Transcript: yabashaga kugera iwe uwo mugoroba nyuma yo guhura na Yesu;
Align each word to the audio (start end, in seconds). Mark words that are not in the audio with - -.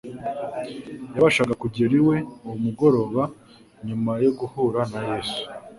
yabashaga 1.15 1.53
kugera 1.61 1.91
iwe 2.01 2.17
uwo 2.43 2.55
mugoroba 2.63 3.21
nyuma 3.87 4.11
yo 4.23 4.31
guhura 4.39 4.81
na 4.91 4.99
Yesu; 5.09 5.41